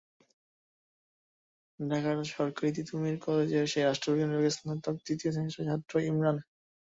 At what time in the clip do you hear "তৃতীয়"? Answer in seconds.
5.05-5.31